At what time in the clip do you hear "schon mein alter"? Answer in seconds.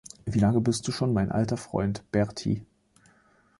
0.91-1.57